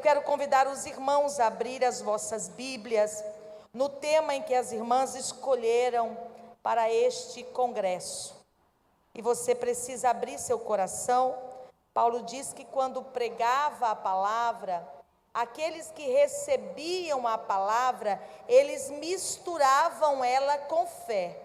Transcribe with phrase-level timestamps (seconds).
[0.00, 3.22] eu quero convidar os irmãos a abrir as vossas Bíblias
[3.70, 6.16] no tema em que as irmãs escolheram
[6.62, 8.34] para este congresso.
[9.14, 11.36] E você precisa abrir seu coração.
[11.92, 14.88] Paulo diz que quando pregava a palavra,
[15.34, 21.38] aqueles que recebiam a palavra, eles misturavam ela com fé.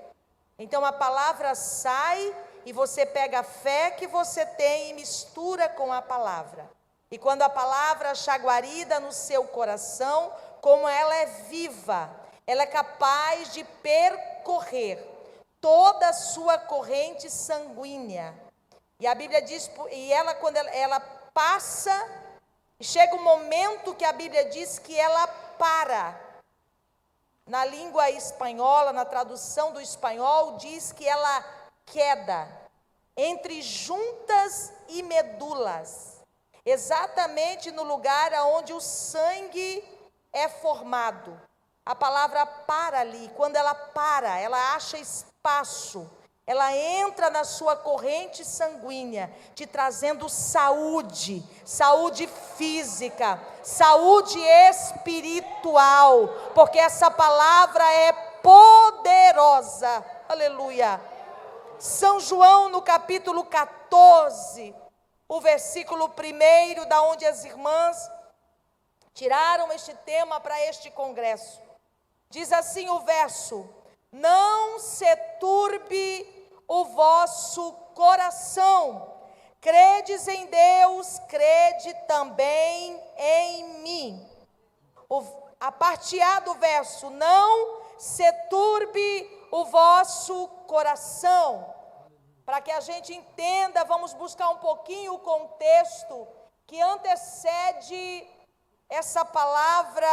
[0.57, 2.33] Então a palavra sai
[2.65, 6.74] e você pega a fé que você tem e mistura com a palavra.
[7.11, 12.09] E quando a palavra chaguarida no seu coração, como ela é viva,
[12.47, 15.05] ela é capaz de percorrer
[15.61, 18.33] toda a sua corrente sanguínea.
[18.99, 21.93] E a Bíblia diz, e ela quando ela, ela passa,
[22.81, 26.19] chega um momento que a Bíblia diz que ela para.
[27.45, 31.45] Na língua espanhola, na tradução do espanhol, diz que ela
[31.85, 32.49] queda
[33.15, 36.14] entre juntas e medulas
[36.65, 39.83] exatamente no lugar onde o sangue
[40.33, 41.39] é formado.
[41.85, 46.09] A palavra para ali, quando ela para, ela acha espaço,
[46.47, 57.09] ela entra na sua corrente sanguínea, te trazendo saúde, saúde física, saúde espiritual, porque essa
[57.09, 58.11] palavra é
[58.43, 60.05] poderosa.
[60.29, 61.01] Aleluia.
[61.79, 64.73] São João, no capítulo 14,
[65.27, 68.11] o versículo primeiro, da onde as irmãs
[69.13, 71.61] tiraram este tema para este congresso.
[72.29, 73.67] Diz assim o verso:
[74.11, 79.13] Não se turbe o vosso coração.
[79.61, 84.29] Credes em Deus, crede também em mim.
[85.09, 85.23] O,
[85.59, 91.74] a parte A do verso: Não se turbe o vosso coração.
[92.45, 96.27] Para que a gente entenda, vamos buscar um pouquinho o contexto
[96.67, 98.27] que antecede
[98.87, 100.07] essa palavra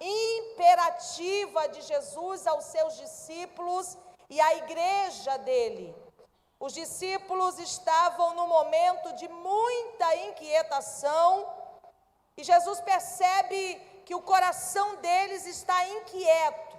[0.00, 3.96] imperativa de Jesus aos seus discípulos
[4.28, 5.94] e à igreja dele.
[6.58, 11.48] Os discípulos estavam num momento de muita inquietação
[12.36, 16.78] e Jesus percebe que o coração deles está inquieto,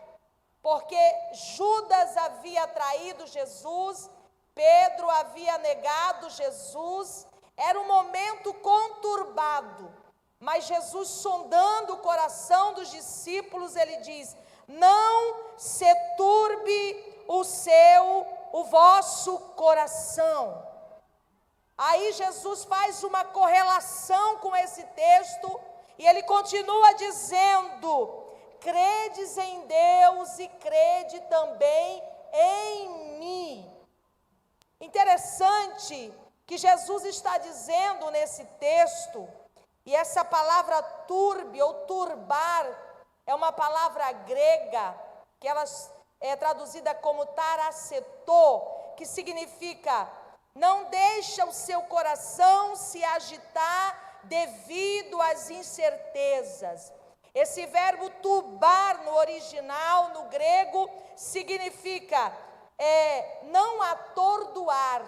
[0.62, 1.00] porque
[1.34, 4.10] Judas havia traído Jesus
[4.54, 9.94] Pedro havia negado Jesus, era um momento conturbado,
[10.40, 14.36] mas Jesus, sondando o coração dos discípulos, ele diz:
[14.68, 15.86] Não se
[16.18, 20.68] turbe o seu, o vosso coração.
[21.78, 25.60] Aí Jesus faz uma correlação com esse texto
[25.98, 28.26] e ele continua dizendo:
[28.60, 33.71] Credes em Deus e crede também em mim.
[34.82, 36.14] Interessante
[36.46, 39.30] que Jesus está dizendo nesse texto,
[39.86, 42.68] e essa palavra turbe ou turbar
[43.26, 44.96] é uma palavra grega
[45.40, 45.64] que ela
[46.20, 48.62] é traduzida como taracetô,
[48.98, 50.10] que significa
[50.54, 56.92] não deixa o seu coração se agitar devido às incertezas.
[57.34, 62.36] Esse verbo turbar no original, no grego, significa
[62.82, 65.04] é, não atordoar,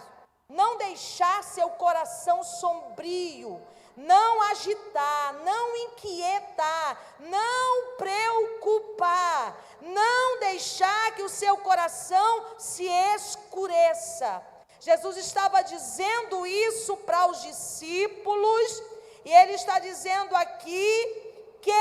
[0.47, 3.59] não deixar seu coração sombrio,
[3.97, 14.43] não agitar, não inquietar, não preocupar, não deixar que o seu coração se escureça.
[14.79, 18.83] Jesus estava dizendo isso para os discípulos,
[19.25, 21.71] e ele está dizendo aqui que,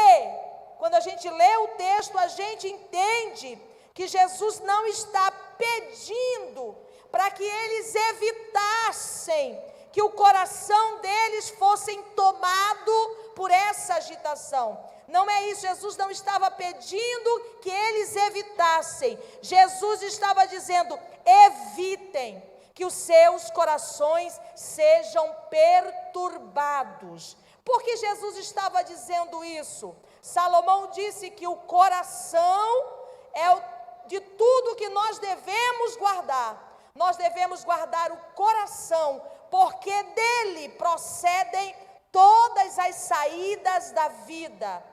[0.79, 3.61] quando a gente lê o texto, a gente entende
[3.95, 6.77] que Jesus não está pedindo
[7.11, 14.83] para que eles evitassem que o coração deles fossem tomado por essa agitação.
[15.07, 19.19] Não é isso, Jesus não estava pedindo que eles evitassem.
[19.43, 22.43] Jesus estava dizendo: evitem
[22.75, 27.37] que os seus corações sejam perturbados.
[27.63, 29.95] Por que Jesus estava dizendo isso?
[30.23, 32.87] Salomão disse que o coração
[33.35, 33.63] é o
[34.07, 36.91] de tudo que nós devemos guardar.
[36.95, 41.75] Nós devemos guardar o coração, porque dele procedem
[42.11, 44.85] todas as saídas da vida.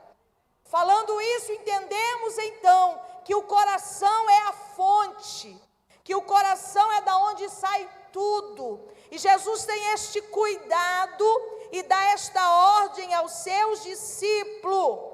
[0.65, 5.62] Falando isso, entendemos então que o coração é a fonte,
[6.03, 8.88] que o coração é da onde sai tudo.
[9.12, 11.25] E Jesus tem este cuidado
[11.71, 12.51] e dá esta
[12.81, 15.08] ordem aos seus discípulos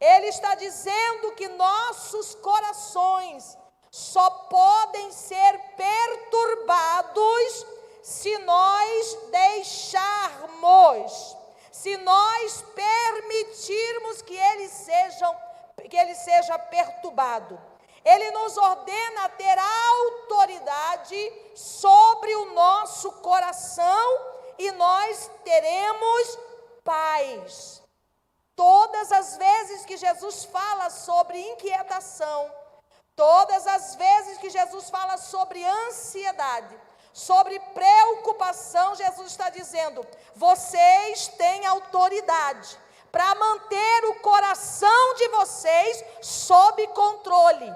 [0.00, 3.58] ele está dizendo que nossos corações
[3.90, 7.66] só podem ser perturbados
[8.02, 11.36] se nós deixarmos,
[11.70, 15.36] se nós permitirmos que ele, sejam,
[15.88, 17.60] que ele seja perturbado.
[18.02, 24.18] Ele nos ordena ter autoridade sobre o nosso coração
[24.58, 26.38] e nós teremos
[26.82, 27.82] paz.
[28.60, 32.52] Todas as vezes que Jesus fala sobre inquietação,
[33.16, 36.78] todas as vezes que Jesus fala sobre ansiedade,
[37.10, 42.78] sobre preocupação, Jesus está dizendo: vocês têm autoridade
[43.10, 47.72] para manter o coração de vocês sob controle.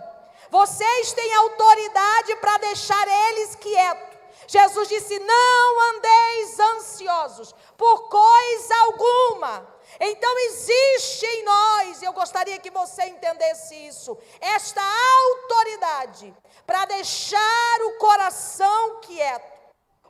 [0.51, 4.19] Vocês têm autoridade para deixar eles quietos.
[4.47, 9.74] Jesus disse: Não andeis ansiosos por coisa alguma.
[10.01, 16.35] Então existe em nós, eu gostaria que você entendesse isso, esta autoridade
[16.67, 19.53] para deixar o coração quieto,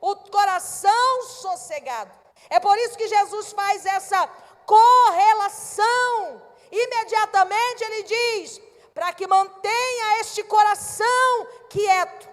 [0.01, 2.11] o coração sossegado.
[2.51, 4.27] É por isso que Jesus faz essa
[4.67, 6.43] correlação.
[6.71, 8.61] Imediatamente ele diz:
[8.93, 12.29] para que mantenha este coração quieto,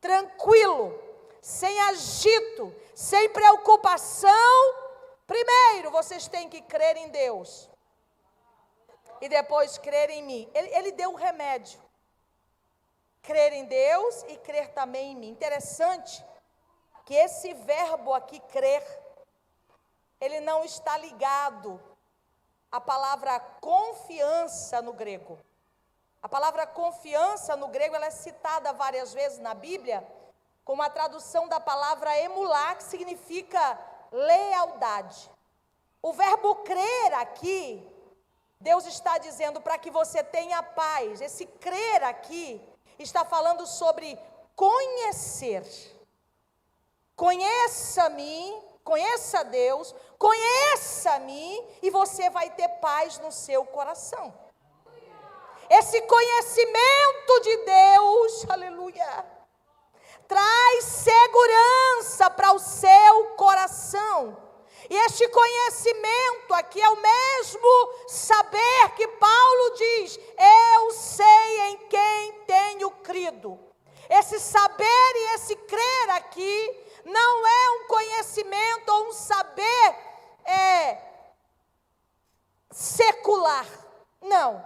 [0.00, 0.98] tranquilo,
[1.40, 4.85] sem agito, sem preocupação.
[5.26, 7.68] Primeiro, vocês têm que crer em Deus.
[9.20, 10.50] E depois crer em mim.
[10.54, 11.80] Ele, ele deu um remédio.
[13.22, 15.30] Crer em Deus e crer também em mim.
[15.30, 16.24] Interessante
[17.04, 18.84] que esse verbo aqui, crer,
[20.20, 21.80] ele não está ligado
[22.70, 25.38] à palavra confiança no grego.
[26.22, 30.06] A palavra confiança no grego ela é citada várias vezes na Bíblia
[30.64, 33.78] com a tradução da palavra emular, que significa
[34.12, 35.30] lealdade.
[36.02, 37.86] O verbo crer aqui,
[38.60, 41.20] Deus está dizendo para que você tenha paz.
[41.20, 42.60] Esse crer aqui
[42.98, 44.18] está falando sobre
[44.54, 45.64] conhecer.
[47.14, 54.32] Conheça-me, conheça Deus, conheça-me e você vai ter paz no seu coração.
[55.68, 59.35] Esse conhecimento de Deus, aleluia
[60.28, 64.36] traz segurança para o seu coração.
[64.88, 70.18] E este conhecimento aqui é o mesmo saber que Paulo diz:
[70.76, 73.58] Eu sei em quem tenho crido.
[74.08, 79.96] Esse saber e esse crer aqui não é um conhecimento ou um saber
[80.44, 80.98] é,
[82.70, 83.66] secular.
[84.20, 84.64] Não.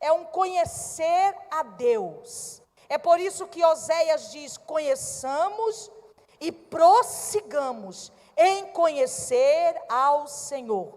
[0.00, 2.61] É um conhecer a Deus.
[2.92, 5.90] É por isso que Oséias diz: conheçamos
[6.38, 10.92] e prossigamos em conhecer ao Senhor.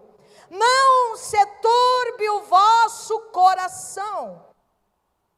[0.50, 4.45] Não se turbe o vosso coração.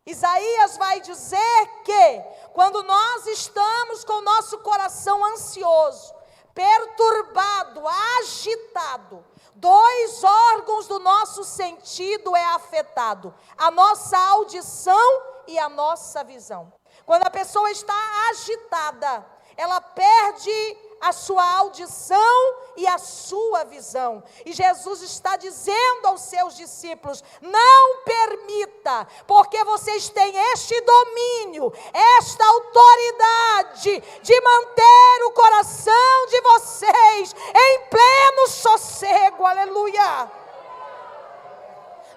[0.03, 2.23] Isaías vai dizer que,
[2.53, 6.11] quando nós estamos com o nosso coração ansioso,
[6.55, 7.83] perturbado,
[8.19, 16.71] agitado, dois órgãos do nosso sentido é afetado: a nossa audição e a nossa visão.
[17.05, 17.93] Quando a pessoa está
[18.29, 24.23] agitada, ela perde a sua audição e a sua visão.
[24.45, 32.45] E Jesus está dizendo aos seus discípulos: não permita, porque vocês têm este domínio, esta
[32.45, 39.45] autoridade de manter o coração de vocês em pleno sossego.
[39.45, 40.46] Aleluia.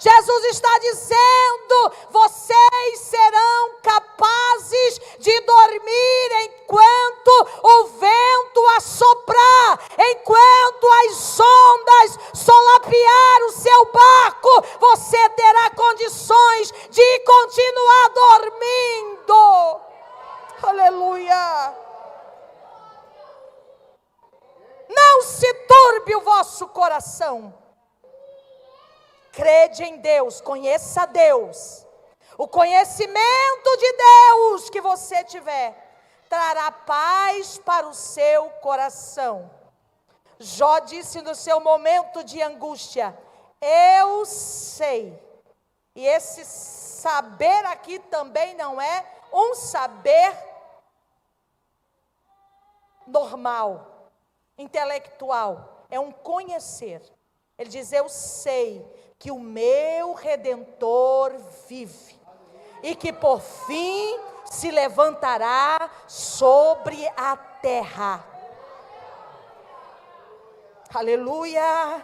[0.00, 12.18] Jesus está dizendo: vocês serão capazes de dormir enquanto o vento assoprar, enquanto as ondas
[12.32, 19.80] solapear o seu barco, você terá condições de continuar dormindo.
[20.62, 21.74] Aleluia.
[24.88, 27.59] Não se turbe o vosso coração.
[29.32, 31.86] Crede em Deus, conheça Deus.
[32.36, 35.76] O conhecimento de Deus que você tiver
[36.28, 39.50] trará paz para o seu coração.
[40.38, 43.16] Jó disse no seu momento de angústia:
[43.60, 45.20] Eu sei.
[45.94, 50.34] E esse saber aqui também não é um saber
[53.06, 54.10] normal,
[54.56, 57.02] intelectual, é um conhecer.
[57.58, 58.82] Ele diz: Eu sei
[59.20, 61.36] que o meu redentor
[61.68, 62.18] vive
[62.82, 68.24] e que por fim se levantará sobre a terra.
[70.94, 72.02] Aleluia!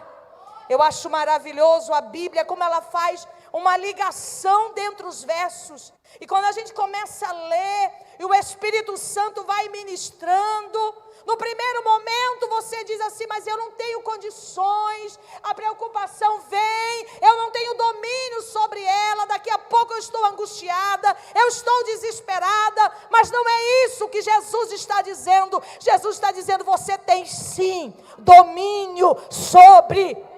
[0.69, 5.93] Eu acho maravilhoso a Bíblia, como ela faz uma ligação dentro dos versos.
[6.19, 11.83] E quando a gente começa a ler, e o Espírito Santo vai ministrando, no primeiro
[11.83, 17.73] momento você diz assim: Mas eu não tenho condições, a preocupação vem, eu não tenho
[17.73, 23.85] domínio sobre ela, daqui a pouco eu estou angustiada, eu estou desesperada, mas não é
[23.85, 25.61] isso que Jesus está dizendo.
[25.79, 30.36] Jesus está dizendo: Você tem sim domínio sobre ela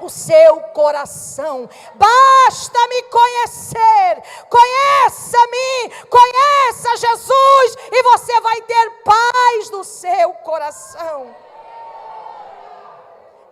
[0.00, 1.68] o seu coração.
[1.94, 11.34] Basta me conhecer, conheça-me, conheça Jesus, e você vai ter paz no seu coração.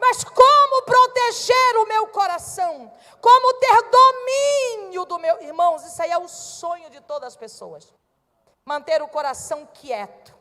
[0.00, 2.92] Mas como proteger o meu coração?
[3.20, 5.42] Como ter domínio do meu.
[5.42, 7.92] Irmãos, isso aí é o sonho de todas as pessoas.
[8.64, 10.34] Manter o coração quieto,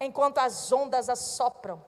[0.00, 1.84] enquanto as ondas assopram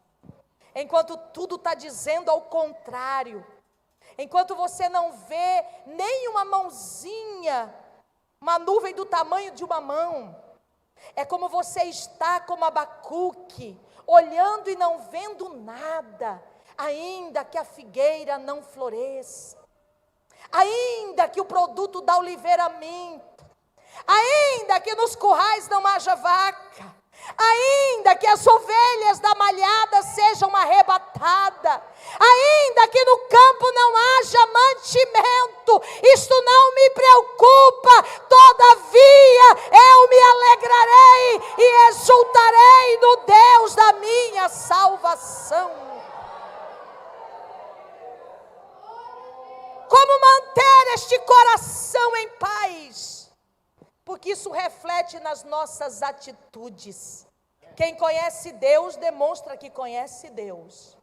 [0.75, 3.45] enquanto tudo está dizendo ao contrário,
[4.17, 7.75] enquanto você não vê nem uma mãozinha,
[8.41, 10.37] uma nuvem do tamanho de uma mão,
[11.15, 16.43] é como você está como Abacuque, olhando e não vendo nada,
[16.77, 19.59] ainda que a figueira não floresça,
[20.50, 23.50] ainda que o produto da oliveira minta,
[24.07, 27.00] ainda que nos currais não haja vaca,
[27.37, 31.81] ainda que as ovelhas da malhada sejam arrebatadas,
[32.19, 41.43] ainda que no campo não haja mantimento, isto não me preocupa, todavia eu me alegrarei
[41.59, 45.71] e exultarei no Deus da minha salvação.
[49.89, 53.20] Como manter este coração em paz?
[54.11, 57.29] Porque isso reflete nas nossas atitudes.
[57.76, 60.99] Quem conhece Deus demonstra que conhece Deus.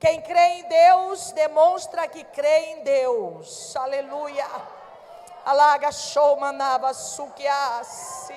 [0.00, 3.76] Quem crê em Deus demonstra que crê em Deus.
[3.76, 4.44] Aleluia.
[5.44, 5.90] Alaga
[6.40, 8.34] manava sukiasi.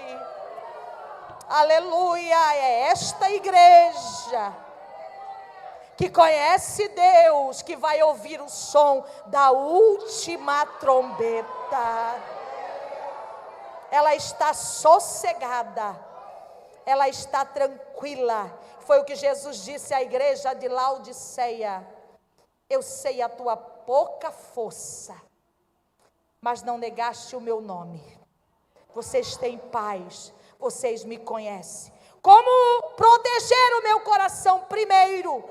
[1.49, 2.55] Aleluia.
[2.57, 4.55] É esta igreja
[5.97, 12.40] que conhece Deus que vai ouvir o som da última trombeta
[13.91, 15.99] ela está sossegada,
[16.85, 18.57] ela está tranquila.
[18.79, 21.85] Foi o que Jesus disse à igreja de Laodiceia:
[22.69, 25.13] Eu sei a tua pouca força,
[26.39, 28.01] mas não negaste o meu nome.
[28.95, 31.93] Vocês têm paz, vocês me conhecem.
[32.21, 34.61] Como proteger o meu coração?
[34.69, 35.43] Primeiro,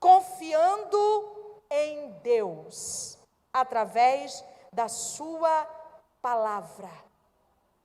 [0.00, 3.18] confiando em Deus,
[3.52, 4.42] através
[4.72, 5.66] da Sua
[6.22, 7.05] palavra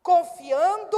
[0.02, 0.98] confiando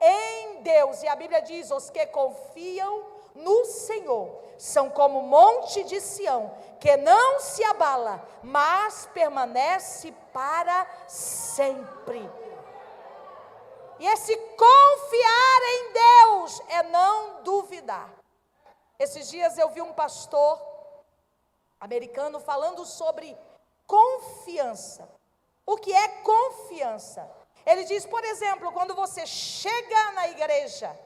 [0.00, 1.02] em Deus.
[1.02, 6.56] E a Bíblia diz: os que confiam no Senhor são como o monte de Sião,
[6.78, 12.30] que não se abala, mas permanece para sempre.
[13.98, 18.12] E esse confiar em Deus é não duvidar.
[18.98, 20.60] Esses dias eu vi um pastor
[21.80, 23.36] americano falando sobre
[23.86, 25.08] confiança.
[25.66, 27.28] O que é confiança?
[27.66, 30.98] Ele diz, por exemplo, quando você chega na igreja,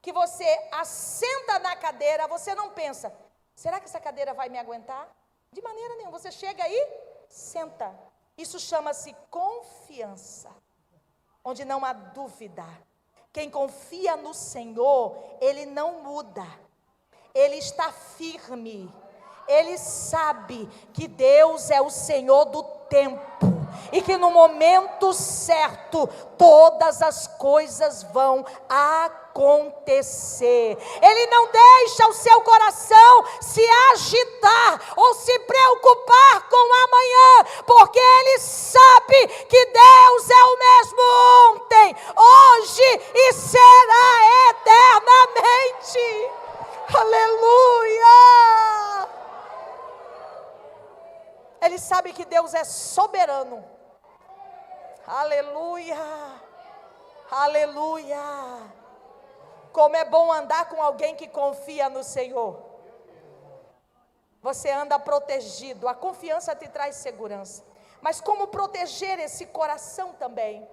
[0.00, 3.12] que você assenta na cadeira, você não pensa,
[3.54, 5.08] será que essa cadeira vai me aguentar?
[5.52, 6.18] De maneira nenhuma.
[6.18, 6.88] Você chega aí,
[7.28, 7.94] senta.
[8.36, 10.50] Isso chama-se confiança,
[11.44, 12.64] onde não há dúvida.
[13.32, 16.46] Quem confia no Senhor, ele não muda,
[17.34, 18.92] ele está firme,
[19.46, 23.59] ele sabe que Deus é o Senhor do tempo
[23.92, 26.08] e que no momento certo
[26.38, 30.78] todas as coisas vão acontecer.
[31.02, 38.38] Ele não deixa o seu coração se agitar ou se preocupar com amanhã, porque ele
[38.38, 41.02] sabe que Deus é o mesmo
[41.50, 46.30] ontem, hoje e será eternamente.
[46.92, 48.59] Aleluia!
[51.60, 53.64] Ele sabe que Deus é soberano
[55.12, 55.96] Aleluia!
[57.28, 58.22] Aleluia!
[59.72, 62.62] Como é bom andar com alguém que confia no Senhor.
[64.40, 67.64] Você anda protegido, a confiança te traz segurança.
[68.00, 70.68] Mas como proteger esse coração também?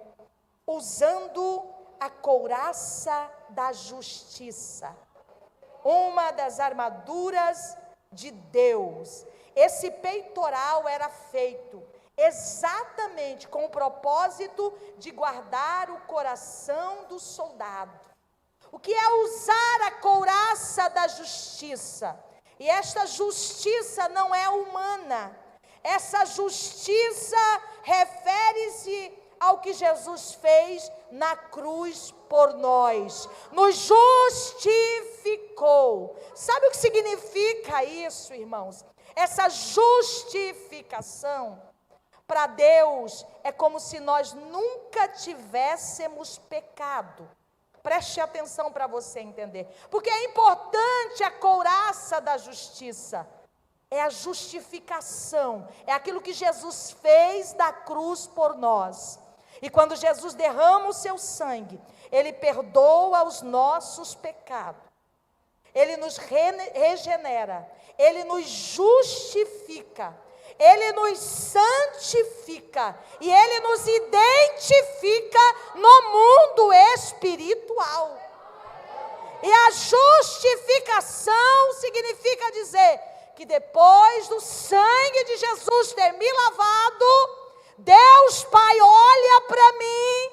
[0.64, 1.68] Usando
[1.98, 4.94] a couraça da justiça.
[5.82, 7.76] Uma das armaduras
[8.12, 9.26] de Deus.
[9.58, 11.82] Esse peitoral era feito
[12.16, 17.98] exatamente com o propósito de guardar o coração do soldado.
[18.70, 22.16] O que é usar a couraça da justiça?
[22.56, 25.36] E esta justiça não é humana.
[25.82, 27.36] Essa justiça
[27.82, 33.28] refere-se ao que Jesus fez na cruz por nós.
[33.50, 33.74] Nos
[34.30, 36.16] justificou.
[36.32, 38.84] Sabe o que significa isso, irmãos?
[39.18, 41.60] Essa justificação
[42.24, 47.28] para Deus é como se nós nunca tivéssemos pecado.
[47.82, 49.66] Preste atenção para você entender.
[49.90, 53.28] Porque é importante a couraça da justiça.
[53.90, 55.68] É a justificação.
[55.84, 59.18] É aquilo que Jesus fez da cruz por nós.
[59.60, 61.80] E quando Jesus derrama o seu sangue,
[62.12, 64.86] ele perdoa os nossos pecados.
[65.74, 67.68] Ele nos regenera,
[67.98, 70.16] ele nos justifica,
[70.56, 75.38] ele nos santifica e ele nos identifica
[75.74, 78.16] no mundo espiritual.
[79.42, 83.00] E a justificação significa dizer
[83.36, 87.04] que depois do sangue de Jesus ter me lavado,
[87.78, 90.30] Deus Pai olha para mim.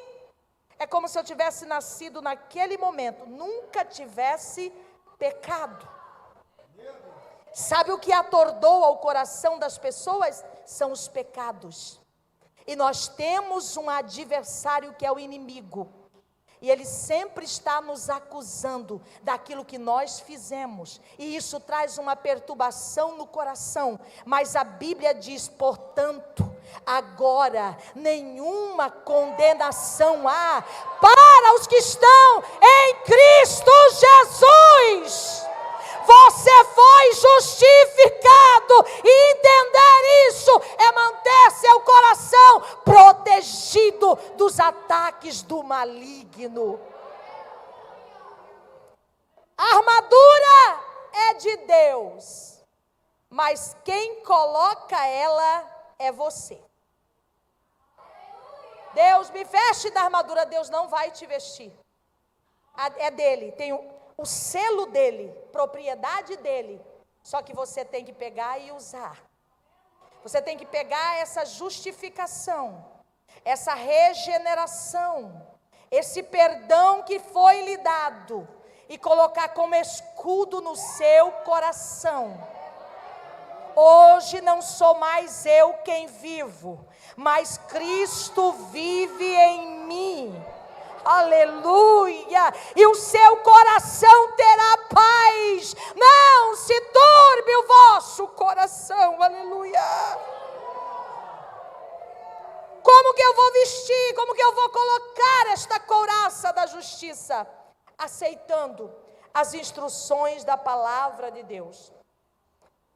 [0.78, 4.72] É como se eu tivesse nascido naquele momento, nunca tivesse
[5.18, 5.95] pecado.
[7.56, 10.44] Sabe o que atordoa o coração das pessoas?
[10.66, 12.02] São os pecados.
[12.68, 15.90] E nós temos um adversário que é o inimigo.
[16.62, 21.00] E ele sempre está nos acusando daquilo que nós fizemos.
[21.18, 23.98] E isso traz uma perturbação no coração.
[24.26, 26.54] Mas a Bíblia diz, portanto,
[26.86, 30.62] agora nenhuma condenação há
[31.00, 33.72] para os que estão em Cristo
[35.00, 35.55] Jesus.
[36.06, 46.80] Você foi justificado e entender isso é manter seu coração protegido dos ataques do maligno.
[49.58, 50.80] A armadura
[51.14, 52.62] é de Deus,
[53.30, 55.66] mas quem coloca ela
[55.98, 56.62] é você.
[58.94, 61.72] Deus me veste da armadura, Deus não vai te vestir.
[62.98, 66.82] É dele, tem o, o selo dele, propriedade dele.
[67.24, 69.24] Só que você tem que pegar e usar.
[70.24, 72.84] Você tem que pegar essa justificação,
[73.44, 75.46] essa regeneração,
[75.92, 78.48] esse perdão que foi lhe dado
[78.90, 82.56] e colocar como escudo no seu coração
[83.78, 90.46] Hoje não sou mais eu quem vivo, mas Cristo vive em mim.
[91.06, 92.54] Aleluia!
[92.76, 95.76] E o seu coração terá paz.
[95.96, 99.22] Não se turbe o vosso coração.
[99.22, 99.80] Aleluia!
[102.82, 104.16] Como que eu vou vestir?
[104.16, 107.48] Como que eu vou colocar esta couraça da justiça?
[107.98, 108.94] Aceitando
[109.34, 111.94] as instruções da palavra de Deus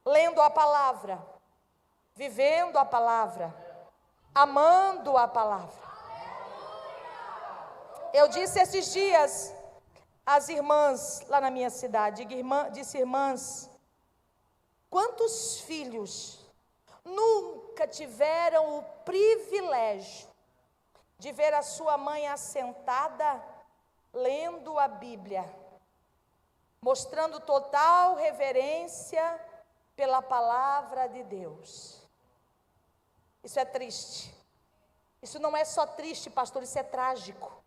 [0.04, 1.24] lendo a palavra,
[2.14, 3.54] vivendo a palavra,
[4.34, 5.89] amando a palavra.
[8.12, 9.54] Eu disse esses dias
[10.26, 13.70] às irmãs lá na minha cidade, irmã, disse irmãs,
[14.88, 16.40] quantos filhos
[17.04, 20.28] nunca tiveram o privilégio
[21.18, 23.42] de ver a sua mãe assentada
[24.12, 25.44] lendo a Bíblia,
[26.80, 29.40] mostrando total reverência
[29.94, 32.02] pela palavra de Deus.
[33.44, 34.34] Isso é triste.
[35.22, 37.60] Isso não é só triste, pastor, isso é trágico.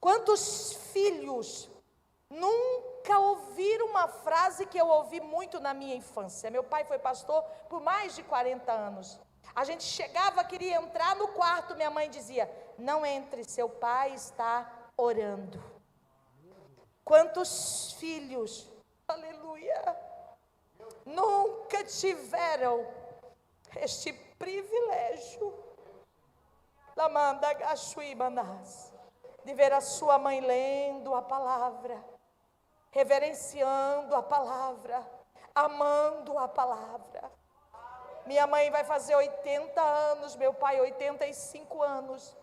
[0.00, 1.70] Quantos filhos
[2.28, 6.50] nunca ouviram uma frase que eu ouvi muito na minha infância?
[6.50, 9.20] Meu pai foi pastor por mais de 40 anos.
[9.54, 14.72] A gente chegava, queria entrar no quarto, minha mãe dizia: Não entre, seu pai está
[14.96, 15.62] orando.
[17.04, 18.70] Quantos filhos,
[19.06, 19.96] aleluia,
[21.04, 22.86] nunca tiveram
[23.76, 25.52] este privilégio
[29.44, 32.02] de ver a sua mãe lendo a palavra,
[32.90, 35.04] reverenciando a palavra,
[35.54, 37.30] amando a palavra.
[38.26, 42.36] Minha mãe vai fazer 80 anos, meu pai 85 anos.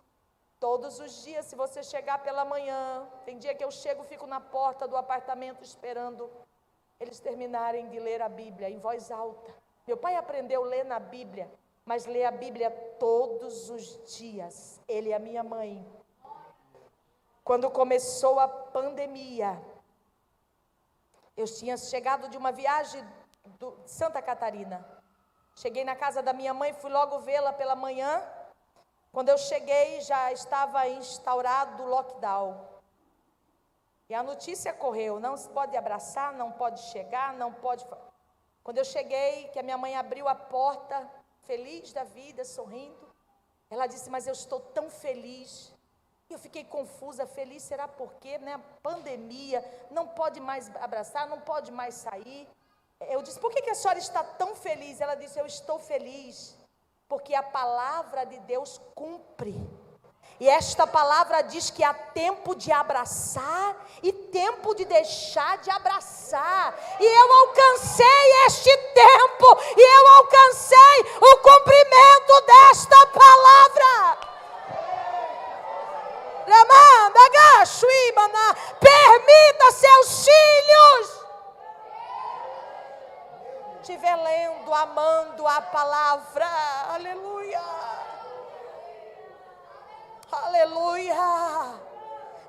[0.60, 4.41] Todos os dias, se você chegar pela manhã, tem dia que eu chego, fico na
[4.41, 6.29] porta do apartamento esperando
[6.99, 9.53] eles terminarem de ler a Bíblia em voz alta.
[9.86, 11.49] Meu pai aprendeu a ler na Bíblia,
[11.86, 14.81] mas lê a Bíblia todos os dias.
[14.88, 15.86] Ele e a minha mãe.
[17.47, 19.57] Quando começou a pandemia,
[21.38, 23.01] eu tinha chegado de uma viagem
[23.57, 24.86] de Santa Catarina.
[25.55, 28.21] Cheguei na casa da minha mãe, fui logo vê-la pela manhã.
[29.13, 32.67] Quando eu cheguei, já estava instaurado o lockdown.
[34.10, 37.88] E a notícia correu: não se pode abraçar, não pode chegar, não pode.
[38.62, 41.10] Quando eu cheguei, que a minha mãe abriu a porta,
[41.43, 43.07] feliz da vida, sorrindo,
[43.69, 45.76] ela disse: Mas eu estou tão feliz.
[46.29, 48.59] Eu fiquei confusa, feliz, será porque, né?
[48.83, 52.47] Pandemia, não pode mais abraçar, não pode mais sair.
[52.99, 54.99] Eu disse: Por que, que a senhora está tão feliz?
[54.99, 56.57] Ela disse: Eu estou feliz,
[57.07, 59.55] porque a palavra de Deus cumpre.
[60.39, 66.77] E esta palavra diz que há tempo de abraçar e tempo de deixar de abraçar.
[66.99, 74.37] E eu alcancei este tempo, e eu alcancei o cumprimento desta palavra.
[78.79, 81.27] Permita seus filhos
[83.81, 86.47] estiver lendo, amando a palavra.
[86.93, 87.62] Aleluia.
[90.29, 91.79] Aleluia.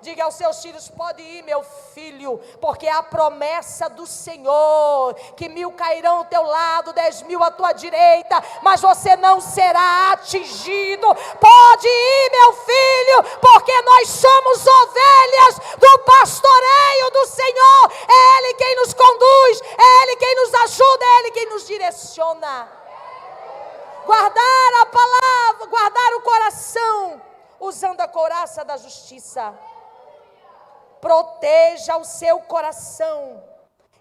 [0.00, 5.48] Diga aos seus filhos: pode ir, meu filho, porque é a promessa do Senhor: que
[5.48, 11.06] mil cairão ao teu lado, dez mil à tua direita, mas você não será atingido.
[11.40, 17.92] Pode ir, meu filho, porque nós somos ovelhas do pastoreio do Senhor.
[18.08, 22.68] É Ele quem nos conduz, é Ele quem nos ajuda, é Ele quem nos direciona.
[24.06, 27.28] Guardar a palavra, guardar o coração
[27.60, 29.54] usando a couraça da justiça.
[31.00, 33.42] Proteja o seu coração.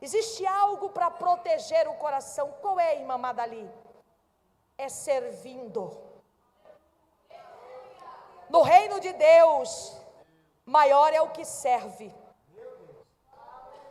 [0.02, 2.52] Existe algo para proteger o coração.
[2.62, 3.70] Qual é, irmã Madali?
[4.78, 5.98] É servindo.
[8.50, 9.98] No reino de Deus,
[10.66, 12.14] maior é o que serve.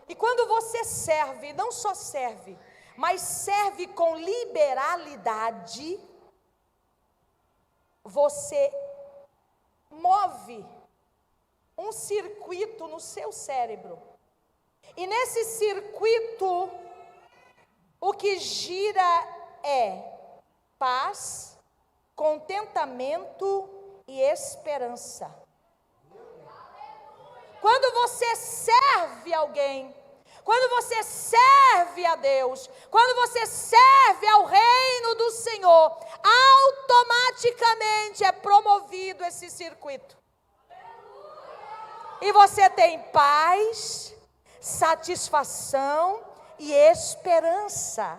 [0.09, 2.57] E quando você serve, não só serve,
[2.97, 6.01] mas serve com liberalidade,
[8.05, 8.73] você
[9.91, 10.65] move
[11.77, 13.99] um circuito no seu cérebro.
[14.97, 16.71] E nesse circuito,
[18.01, 19.03] o que gira
[19.63, 20.03] é
[20.79, 21.59] paz,
[22.15, 23.69] contentamento
[24.07, 25.35] e esperança.
[27.61, 29.93] Quando você serve alguém,
[30.45, 39.25] quando você serve a Deus, quando você serve ao reino do Senhor, automaticamente é promovido
[39.25, 40.17] esse circuito.
[42.21, 44.15] E você tem paz,
[44.61, 46.21] satisfação
[46.59, 48.19] e esperança.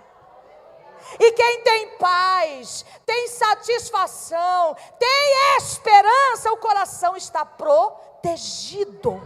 [1.19, 9.21] E quem tem paz, tem satisfação, tem esperança, o coração está protegido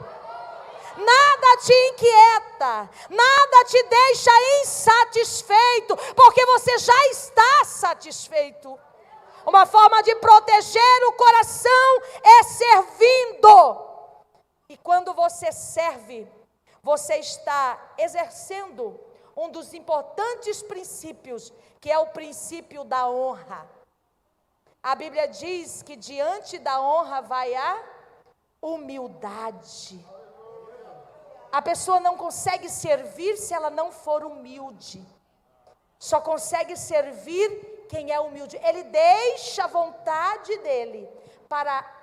[0.97, 4.31] nada te inquieta, nada te deixa
[4.61, 8.79] insatisfeito, porque você já está satisfeito.
[9.45, 13.90] Uma forma de proteger o coração é servindo.
[14.71, 16.25] E quando você serve,
[16.81, 18.97] você está exercendo
[19.35, 23.69] um dos importantes princípios, que é o princípio da honra.
[24.81, 27.83] A Bíblia diz que diante da honra vai a
[28.61, 29.99] humildade.
[31.51, 35.05] A pessoa não consegue servir se ela não for humilde.
[35.99, 38.57] Só consegue servir quem é humilde.
[38.63, 41.09] Ele deixa a vontade dele
[41.49, 42.00] para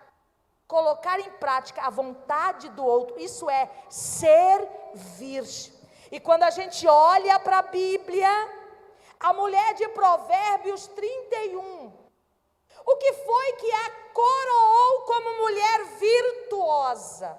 [0.68, 3.18] colocar em prática a vontade do outro.
[3.18, 5.42] Isso é servir.
[6.12, 8.30] E quando a gente olha para a Bíblia,
[9.18, 11.92] a mulher de Provérbios 31,
[12.84, 17.38] o que foi que a coroou como mulher virtuosa?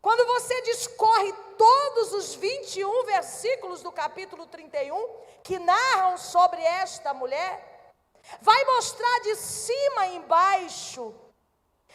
[0.00, 5.08] Quando você discorre todos os 21 versículos do capítulo 31,
[5.44, 7.94] que narram sobre esta mulher,
[8.40, 11.14] vai mostrar de cima embaixo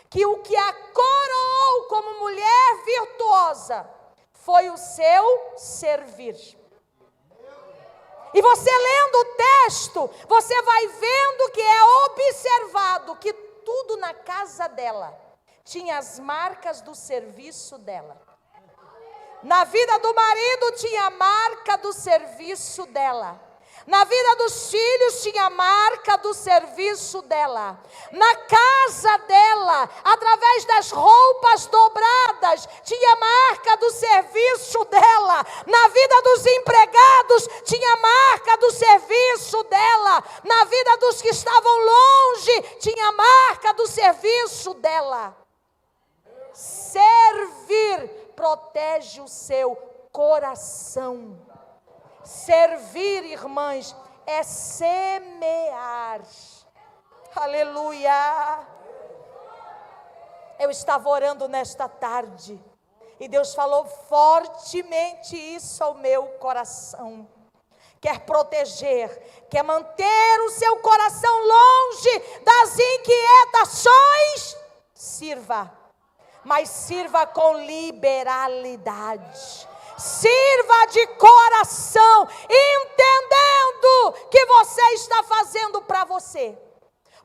[0.10, 3.90] que o que a coroou como mulher virtuosa
[4.32, 6.58] foi o seu servir.
[8.34, 14.68] E você lendo o texto, você vai vendo que é observado que tudo na casa
[14.68, 15.18] dela
[15.64, 18.22] tinha as marcas do serviço dela.
[19.44, 23.47] Na vida do marido tinha a marca do serviço dela.
[23.88, 27.80] Na vida dos filhos tinha a marca do serviço dela.
[28.12, 35.46] Na casa dela, através das roupas dobradas, tinha a marca do serviço dela.
[35.66, 40.22] Na vida dos empregados, tinha a marca do serviço dela.
[40.44, 45.34] Na vida dos que estavam longe, tinha a marca do serviço dela.
[46.52, 49.78] Servir protege o seu
[50.12, 51.47] coração.
[52.28, 56.22] Servir, irmãs, é semear.
[57.34, 58.68] Aleluia.
[60.60, 62.62] Eu estava orando nesta tarde
[63.18, 67.26] e Deus falou fortemente isso ao meu coração.
[68.02, 69.10] Quer proteger,
[69.50, 74.58] quer manter o seu coração longe das inquietações,
[74.94, 75.78] sirva
[76.48, 79.68] mas sirva com liberalidade.
[79.98, 86.58] Sirva de coração, entendendo que você está fazendo para você.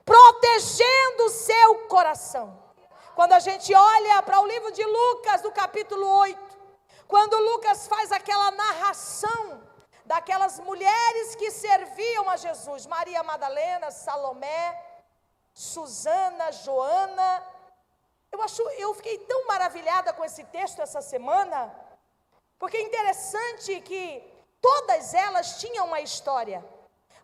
[0.05, 2.61] protegendo o seu coração.
[3.15, 6.59] Quando a gente olha para o livro de Lucas, do capítulo 8,
[7.07, 9.63] quando Lucas faz aquela narração
[10.05, 14.83] daquelas mulheres que serviam a Jesus, Maria Madalena, Salomé,
[15.55, 17.47] Susana, Joana.
[18.31, 21.73] Eu acho, eu fiquei tão maravilhada com esse texto essa semana,
[22.63, 24.23] porque é interessante que
[24.61, 26.65] todas elas tinham uma história.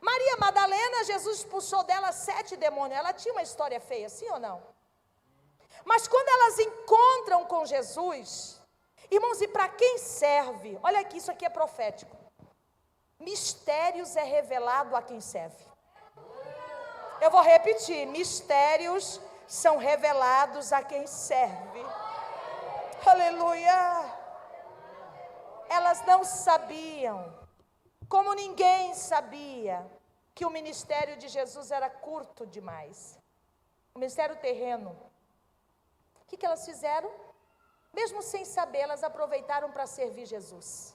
[0.00, 2.98] Maria Madalena, Jesus expulsou dela sete demônios.
[2.98, 4.60] Ela tinha uma história feia, sim ou não?
[5.84, 8.60] Mas quando elas encontram com Jesus,
[9.08, 10.76] irmãos, e para quem serve?
[10.82, 12.16] Olha aqui, isso aqui é profético.
[13.20, 15.64] Mistérios é revelado a quem serve.
[17.20, 21.86] Eu vou repetir: mistérios são revelados a quem serve.
[23.06, 24.17] Aleluia.
[25.68, 27.32] Elas não sabiam,
[28.08, 29.86] como ninguém sabia,
[30.34, 33.18] que o ministério de Jesus era curto demais.
[33.94, 34.90] O ministério terreno.
[36.22, 37.10] O que, que elas fizeram?
[37.92, 40.94] Mesmo sem saber, elas aproveitaram para servir Jesus.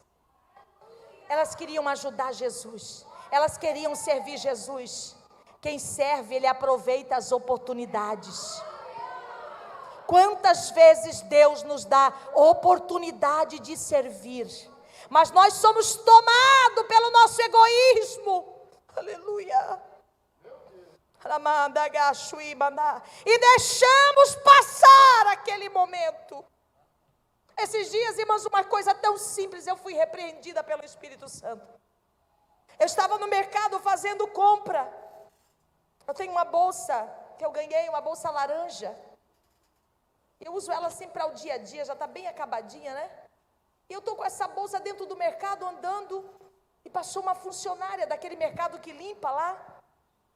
[1.27, 3.05] Elas queriam ajudar Jesus.
[3.31, 5.15] Elas queriam servir Jesus.
[5.59, 8.61] Quem serve, ele aproveita as oportunidades.
[10.13, 14.47] Quantas vezes Deus nos dá oportunidade de servir,
[15.09, 18.61] mas nós somos tomados pelo nosso egoísmo.
[18.95, 19.81] Aleluia.
[23.25, 26.45] E deixamos passar aquele momento.
[27.57, 31.67] Esses dias, irmãos, uma coisa tão simples, eu fui repreendida pelo Espírito Santo.
[32.79, 34.87] Eu estava no mercado fazendo compra.
[36.07, 38.95] Eu tenho uma bolsa que eu ganhei, uma bolsa laranja.
[40.45, 43.05] Eu uso ela assim para o dia a dia, já está bem acabadinha, né?
[43.89, 46.15] E eu estou com essa bolsa dentro do mercado andando.
[46.85, 49.49] E passou uma funcionária daquele mercado que limpa lá.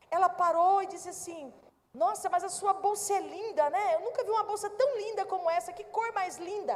[0.10, 1.54] Ela parou e disse assim:
[1.94, 3.96] Nossa, mas a sua bolsa é linda, né?
[3.96, 5.74] Eu nunca vi uma bolsa tão linda como essa.
[5.74, 6.76] Que cor mais linda.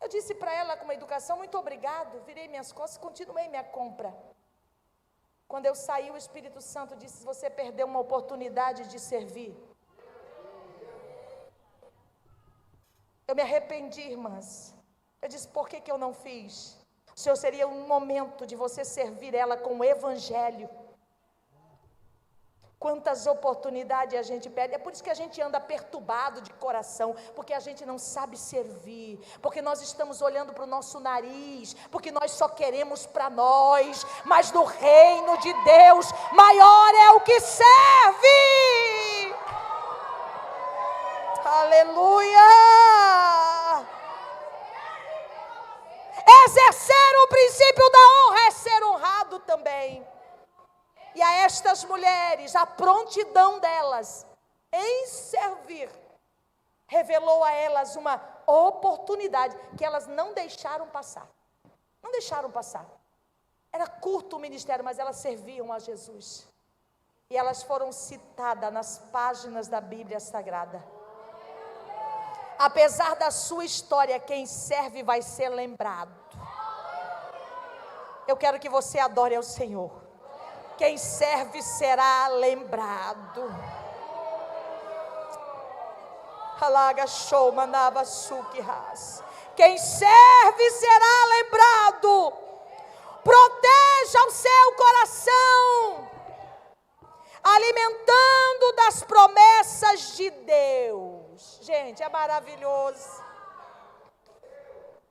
[0.00, 2.22] Eu disse para ela com uma educação: Muito obrigado.
[2.24, 4.10] Virei minhas costas e continuei minha compra.
[5.46, 9.54] Quando eu saí, o Espírito Santo disse: Você perdeu uma oportunidade de servir.
[13.30, 14.74] Eu me arrependi, irmãs.
[15.22, 16.76] Eu disse: Por que, que eu não fiz?
[17.16, 20.68] O Senhor seria um momento de você servir ela com o Evangelho.
[22.76, 24.74] Quantas oportunidades a gente perde.
[24.74, 28.36] É por isso que a gente anda perturbado de coração, porque a gente não sabe
[28.36, 34.04] servir, porque nós estamos olhando para o nosso nariz, porque nós só queremos para nós,
[34.24, 38.79] mas no reino de Deus, maior é o que serve.
[41.50, 42.38] Aleluia!
[46.46, 50.06] Exercer o princípio da honra é ser honrado também.
[51.12, 54.24] E a estas mulheres, a prontidão delas
[54.72, 55.90] em servir,
[56.86, 61.28] revelou a elas uma oportunidade que elas não deixaram passar.
[62.00, 62.86] Não deixaram passar.
[63.72, 66.46] Era curto o ministério, mas elas serviam a Jesus.
[67.28, 70.99] E elas foram citadas nas páginas da Bíblia Sagrada.
[72.60, 76.12] Apesar da sua história, quem serve vai ser lembrado.
[78.28, 79.90] Eu quero que você adore ao Senhor.
[80.76, 83.42] Quem serve será lembrado.
[86.60, 89.24] Alaga show, manava ras.
[89.56, 92.32] Quem serve será lembrado.
[93.24, 96.10] Proteja o seu coração,
[97.42, 101.19] alimentando das promessas de Deus.
[101.62, 103.24] Gente, é maravilhoso.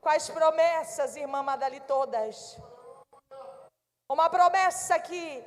[0.01, 2.57] Quais promessas, irmã Madali, todas?
[4.09, 5.43] Uma promessa que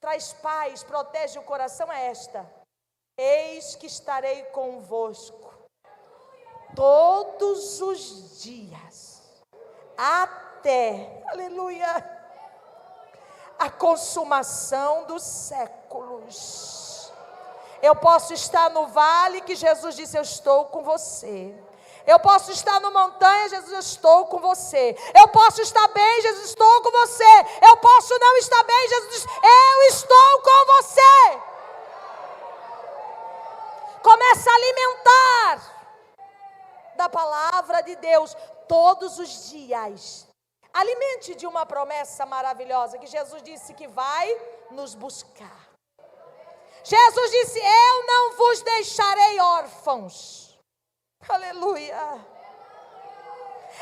[0.00, 2.48] traz paz, protege o coração é esta:
[3.16, 5.52] Eis que estarei convosco
[6.74, 9.22] todos os dias,
[9.96, 11.88] até, aleluia,
[13.58, 16.83] a consumação dos séculos.
[17.88, 21.54] Eu posso estar no vale que Jesus disse: Eu estou com você.
[22.06, 24.96] Eu posso estar no montanha, Jesus, eu estou com você.
[25.20, 27.34] Eu posso estar bem, Jesus, estou com você.
[27.68, 31.42] Eu posso não estar bem, Jesus, eu estou com você.
[34.02, 35.54] Começa a alimentar
[36.96, 38.34] da palavra de Deus
[38.68, 40.26] todos os dias.
[40.72, 44.26] Alimente de uma promessa maravilhosa que Jesus disse que vai
[44.70, 45.63] nos buscar.
[46.84, 50.58] Jesus disse: Eu não vos deixarei órfãos.
[51.26, 51.96] Aleluia.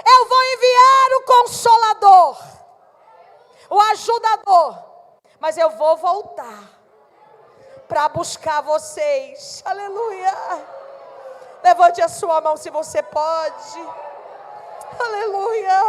[0.07, 2.39] Eu vou enviar o consolador,
[3.69, 4.79] o ajudador,
[5.41, 6.71] mas eu vou voltar
[7.89, 9.63] para buscar vocês.
[9.67, 10.33] Aleluia.
[11.63, 13.87] Levante a sua mão se você pode.
[14.99, 15.83] Aleluia.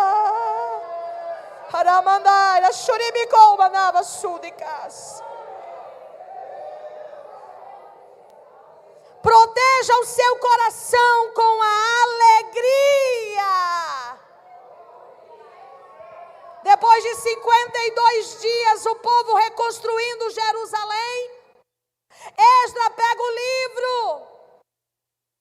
[1.71, 4.01] Haramandai, Shuribiko, Manava.
[9.83, 13.43] Proteja o seu coração com a alegria.
[16.63, 21.31] Depois de 52 dias, o povo reconstruindo Jerusalém,
[22.63, 24.27] Esdra pega o livro,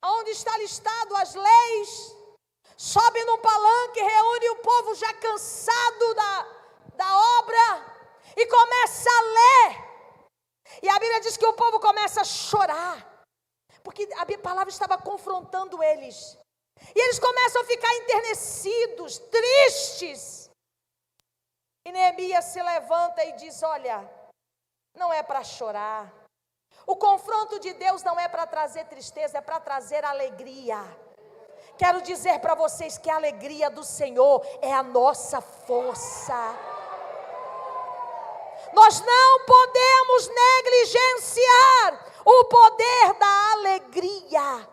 [0.06, 2.16] onde está listado as leis,
[2.76, 6.46] sobe no palanque, reúne o povo já cansado da,
[6.96, 7.94] da obra
[8.36, 9.92] e começa a ler.
[10.82, 13.11] E a Bíblia diz que o povo começa a chorar
[13.82, 16.38] porque a palavra estava confrontando eles.
[16.94, 20.50] E eles começam a ficar enternecidos, tristes.
[21.84, 24.08] E Neemias se levanta e diz: Olha,
[24.96, 26.12] não é para chorar.
[26.86, 30.78] O confronto de Deus não é para trazer tristeza, é para trazer alegria.
[31.78, 36.34] Quero dizer para vocês que a alegria do Senhor é a nossa força.
[38.72, 44.68] Nós não podemos negligenciar o poder da alegria.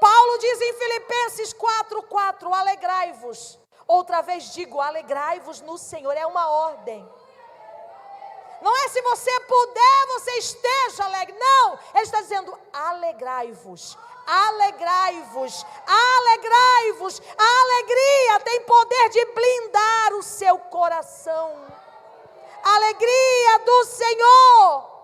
[0.00, 3.58] Paulo diz em Filipenses 4:4, alegrai-vos.
[3.86, 7.06] Outra vez digo, alegrai-vos no Senhor, é uma ordem.
[8.62, 11.36] Não é se você puder, você esteja alegre.
[11.38, 17.22] Não, ele está dizendo: alegrai-vos, alegrai-vos, alegrai-vos.
[17.36, 21.68] A alegria tem poder de blindar o seu coração.
[22.62, 24.99] Alegria do Senhor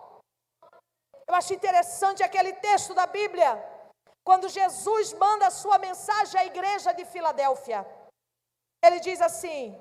[1.29, 3.51] eu acho interessante aquele texto da Bíblia,
[4.25, 7.87] quando Jesus manda a sua mensagem à igreja de Filadélfia.
[8.85, 9.79] Ele diz assim: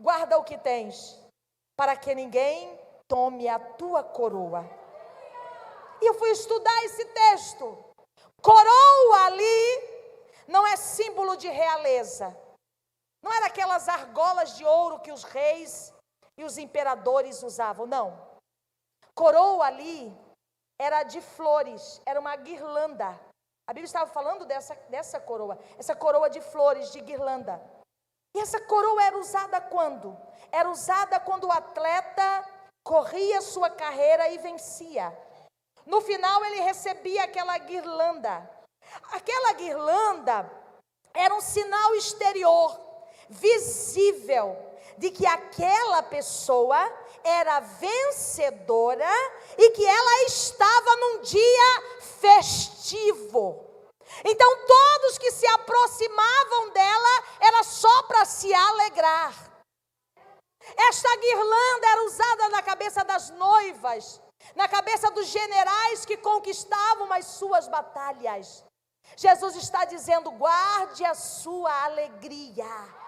[0.00, 1.20] guarda o que tens,
[1.76, 4.64] para que ninguém tome a tua coroa.
[6.00, 7.66] E eu fui estudar esse texto.
[8.42, 9.94] Coroa ali
[10.48, 12.36] não é símbolo de realeza.
[13.22, 15.94] Não era aquelas argolas de ouro que os reis
[16.36, 18.38] e os imperadores usavam, não.
[19.14, 20.23] Coroa ali
[20.78, 23.18] era de flores, era uma guirlanda.
[23.66, 27.60] A Bíblia estava falando dessa, dessa coroa, essa coroa de flores, de guirlanda.
[28.36, 30.16] E essa coroa era usada quando?
[30.50, 32.44] Era usada quando o atleta
[32.82, 35.16] corria sua carreira e vencia.
[35.86, 38.50] No final, ele recebia aquela guirlanda.
[39.12, 40.50] Aquela guirlanda
[41.14, 42.78] era um sinal exterior,
[43.28, 44.56] visível,
[44.98, 46.78] de que aquela pessoa
[47.24, 49.10] era vencedora
[49.56, 51.82] e que ela estava num dia
[52.20, 53.64] festivo.
[54.24, 59.34] Então, todos que se aproximavam dela era só para se alegrar.
[60.76, 64.20] Esta guirlanda era usada na cabeça das noivas,
[64.54, 68.64] na cabeça dos generais que conquistavam as suas batalhas.
[69.16, 73.03] Jesus está dizendo: guarde a sua alegria.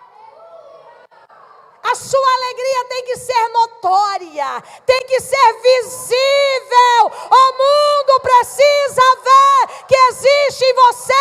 [1.97, 7.13] Sua alegria tem que ser notória, tem que ser visível.
[7.31, 11.15] O mundo precisa ver que existe em você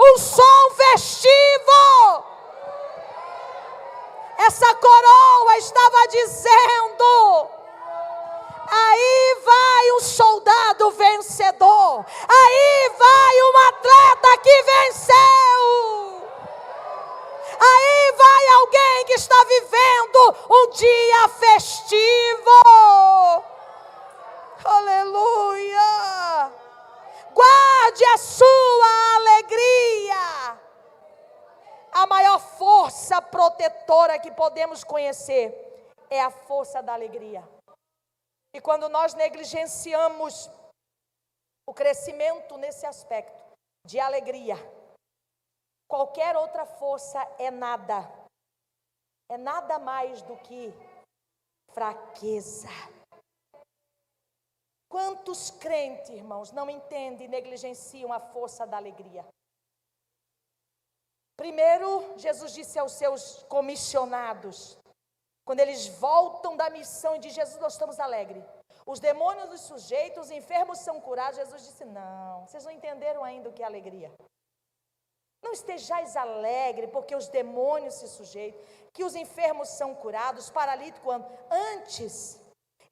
[0.00, 2.24] um som festivo.
[4.38, 7.48] Essa coroa estava dizendo:
[8.70, 16.01] aí vai um soldado vencedor, aí vai um atleta que venceu.
[17.64, 22.50] Aí vai alguém que está vivendo um dia festivo.
[24.64, 26.52] Aleluia.
[27.32, 30.60] Guarde a sua alegria.
[31.92, 35.54] A maior força protetora que podemos conhecer
[36.10, 37.48] é a força da alegria.
[38.52, 40.50] E quando nós negligenciamos
[41.66, 43.40] o crescimento nesse aspecto
[43.86, 44.56] de alegria,
[45.92, 48.10] Qualquer outra força é nada.
[49.28, 50.72] É nada mais do que
[51.74, 52.70] fraqueza.
[54.88, 59.22] Quantos crentes, irmãos, não entendem e negligenciam a força da alegria?
[61.36, 64.78] Primeiro, Jesus disse aos seus comissionados,
[65.44, 68.42] quando eles voltam da missão e de Jesus, nós estamos alegres.
[68.86, 71.36] Os demônios dos sujeitos, os enfermos são curados.
[71.36, 74.10] Jesus disse: Não, vocês não entenderam ainda o que é alegria.
[75.42, 78.60] Não estejais alegre, porque os demônios se sujeitam,
[78.92, 81.20] que os enfermos são curados, paralíticos
[81.50, 82.40] Antes,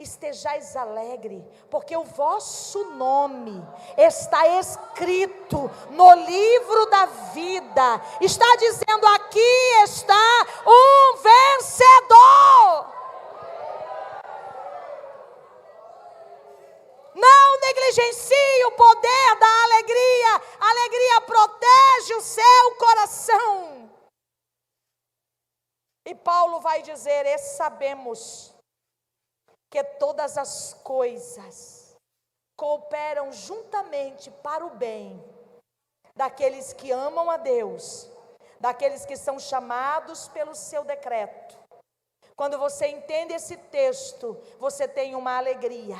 [0.01, 3.62] estejais alegre, porque o vosso nome
[3.96, 8.01] está escrito no livro da vida.
[8.20, 12.90] Está dizendo aqui está um vencedor.
[17.14, 17.61] Não
[17.91, 20.36] negligencie o poder da alegria.
[20.61, 23.91] A alegria protege o seu coração.
[26.07, 28.55] E Paulo vai dizer: e sabemos
[29.70, 31.97] que todas as coisas
[32.57, 35.22] cooperam juntamente para o bem
[36.14, 38.09] daqueles que amam a Deus,
[38.61, 41.59] daqueles que são chamados pelo seu decreto.
[42.36, 45.97] Quando você entende esse texto, você tem uma alegria.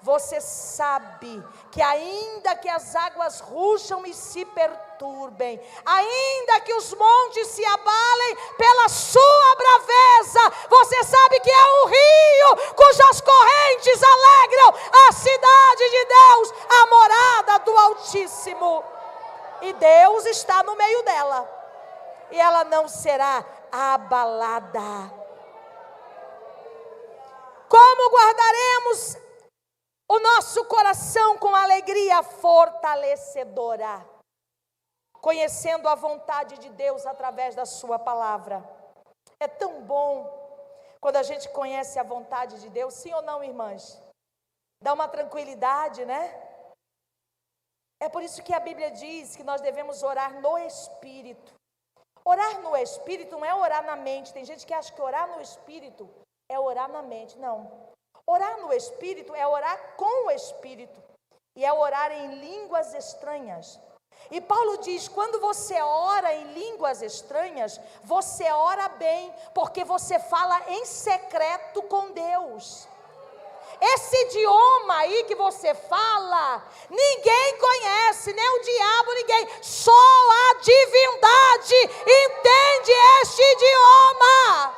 [0.00, 7.48] Você sabe que, ainda que as águas ruxam e se perturbem, ainda que os montes
[7.48, 14.74] se abalem pela sua braveza, você sabe que é um rio cujas correntes alegram
[15.08, 18.84] a cidade de Deus, a morada do Altíssimo.
[19.62, 21.48] E Deus está no meio dela,
[22.30, 25.12] e ela não será abalada.
[27.68, 29.27] Como guardaremos
[30.08, 34.04] o nosso coração com alegria fortalecedora,
[35.20, 38.64] conhecendo a vontade de Deus através da Sua palavra.
[39.38, 40.36] É tão bom
[41.00, 44.02] quando a gente conhece a vontade de Deus, sim ou não, irmãs?
[44.82, 46.22] Dá uma tranquilidade, né?
[48.00, 51.52] É por isso que a Bíblia diz que nós devemos orar no Espírito.
[52.24, 54.32] Orar no Espírito não é orar na mente.
[54.32, 56.08] Tem gente que acha que orar no Espírito
[56.48, 57.36] é orar na mente.
[57.38, 57.87] Não.
[58.28, 61.02] Orar no Espírito é orar com o Espírito.
[61.56, 63.80] E é orar em línguas estranhas.
[64.30, 70.60] E Paulo diz: quando você ora em línguas estranhas, você ora bem, porque você fala
[70.68, 72.86] em secreto com Deus.
[73.80, 79.48] Esse idioma aí que você fala, ninguém conhece, nem o diabo, ninguém.
[79.62, 81.74] Só a divindade
[82.06, 84.77] entende este idioma.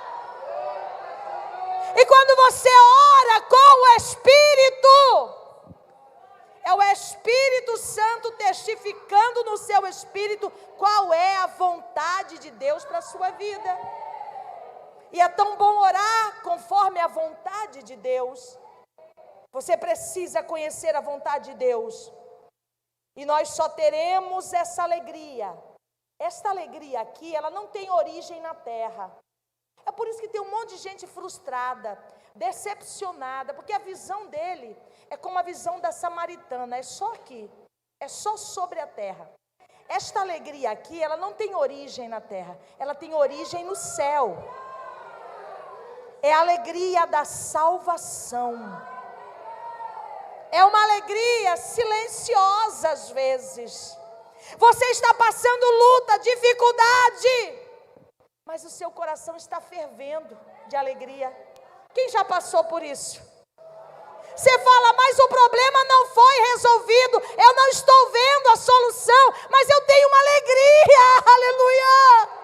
[1.97, 5.41] E quando você ora com o Espírito,
[6.63, 12.99] é o Espírito Santo testificando no seu espírito qual é a vontade de Deus para
[12.99, 13.79] a sua vida.
[15.13, 18.59] E é tão bom orar conforme a vontade de Deus.
[19.53, 22.13] Você precisa conhecer a vontade de Deus.
[23.17, 25.57] E nós só teremos essa alegria.
[26.19, 29.11] Esta alegria aqui, ela não tem origem na terra.
[29.87, 31.99] É por isso que tem um monte de gente frustrada,
[32.35, 34.77] decepcionada, porque a visão dele
[35.09, 37.51] é como a visão da samaritana, é só aqui,
[37.99, 39.31] é só sobre a terra.
[39.89, 44.37] Esta alegria aqui, ela não tem origem na terra, ela tem origem no céu.
[46.23, 48.55] É a alegria da salvação.
[50.53, 53.97] É uma alegria silenciosa às vezes.
[54.57, 57.60] Você está passando luta, dificuldade
[58.45, 61.35] mas o seu coração está fervendo de alegria.
[61.95, 63.21] Quem já passou por isso?
[64.37, 69.69] Você fala, mas o problema não foi resolvido, eu não estou vendo a solução, mas
[69.69, 72.41] eu tenho uma alegria, aleluia.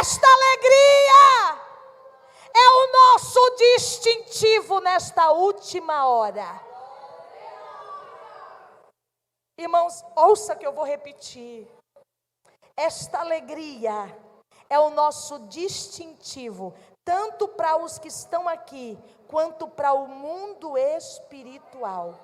[0.00, 1.67] Esta alegria
[2.58, 6.60] é o nosso distintivo nesta última hora.
[9.56, 11.68] Irmãos, ouça que eu vou repetir.
[12.76, 14.16] Esta alegria
[14.68, 18.98] é o nosso distintivo, tanto para os que estão aqui,
[19.28, 22.18] quanto para o mundo espiritual.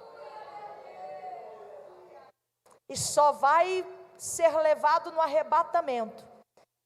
[2.88, 3.84] E só vai
[4.16, 6.33] ser levado no arrebatamento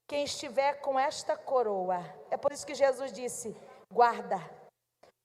[0.09, 2.03] quem estiver com esta coroa.
[2.31, 3.55] É por isso que Jesus disse:
[3.93, 4.39] guarda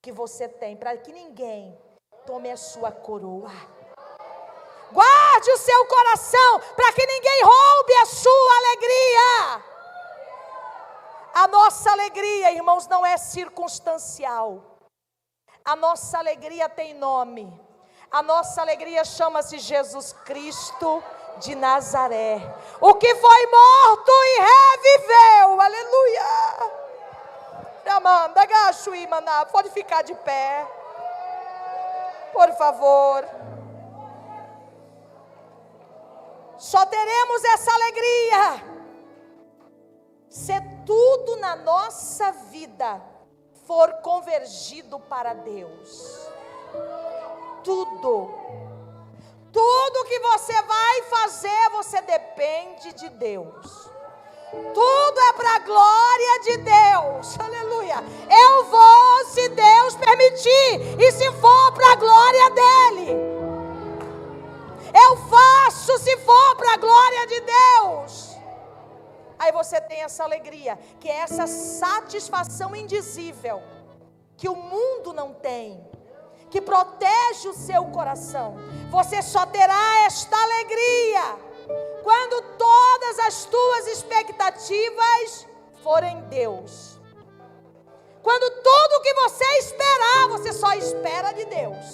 [0.01, 1.79] que você tem, para que ninguém
[2.25, 3.51] tome a sua coroa.
[4.91, 9.73] Guarde o seu coração, para que ninguém roube a sua alegria.
[11.33, 14.61] A nossa alegria, irmãos, não é circunstancial.
[15.65, 17.59] A nossa alegria tem nome.
[18.11, 21.01] A nossa alegria chama-se Jesus Cristo
[21.37, 22.41] de Nazaré,
[22.79, 26.83] o que foi morto e reviveu, aleluia.
[27.85, 30.65] Amanda, gacho, maná, pode ficar de pé,
[32.31, 33.27] por favor.
[36.57, 38.73] Só teremos essa alegria
[40.29, 42.99] se tudo na nossa vida
[43.67, 46.27] for convergido para Deus.
[47.63, 48.62] Tudo
[49.53, 53.93] tudo que você vai fazer, você depende de Deus.
[54.73, 57.39] Tudo é para a glória de Deus.
[57.39, 58.03] Aleluia.
[58.29, 60.99] Eu vou se Deus permitir.
[60.99, 63.33] E se for para a glória dele.
[64.93, 68.37] Eu faço se for para a glória de Deus.
[69.39, 73.61] Aí você tenha essa alegria, que é essa satisfação indizível
[74.37, 75.85] que o mundo não tem,
[76.53, 78.55] que protege o seu coração.
[78.91, 81.23] Você só terá esta alegria
[82.03, 85.47] quando todas as tuas expectativas
[85.81, 86.99] forem Deus.
[88.21, 91.87] Quando tudo que você esperar, você só espera de Deus.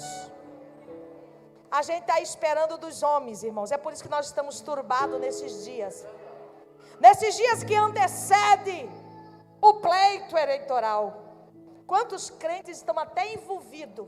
[1.72, 3.72] A gente está esperando dos homens, irmãos.
[3.72, 6.05] É por isso que nós estamos turbados nesses dias.
[6.99, 8.89] Nesses dias que antecede
[9.62, 11.30] o pleito eleitoral.
[11.88, 14.05] Quantos crentes estão até envolvidos,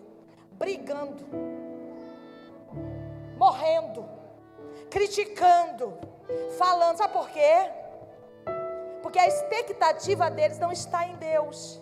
[0.61, 1.25] brigando,
[3.35, 4.05] morrendo,
[4.89, 5.97] criticando,
[6.57, 6.97] falando.
[6.97, 7.69] Sabe por quê?
[9.01, 11.81] Porque a expectativa deles não está em Deus.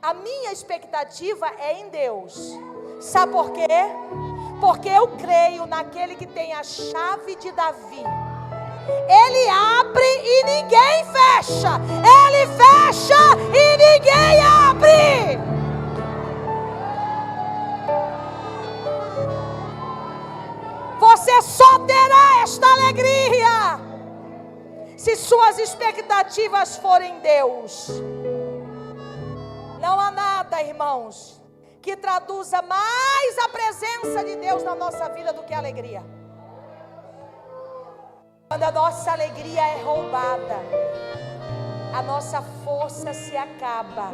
[0.00, 2.56] A minha expectativa é em Deus.
[3.00, 3.66] Sabe por quê?
[4.62, 8.04] porque eu creio naquele que tem a chave de Davi.
[9.08, 11.80] Ele abre e ninguém fecha.
[11.98, 13.16] Ele fecha
[13.52, 15.61] e ninguém abre.
[21.42, 23.80] Só terá esta alegria
[24.96, 27.88] se suas expectativas forem Deus.
[29.80, 31.42] Não há nada, irmãos,
[31.82, 36.04] que traduza mais a presença de Deus na nossa vida do que a alegria.
[38.48, 40.58] Quando a nossa alegria é roubada,
[41.92, 44.12] a nossa força se acaba.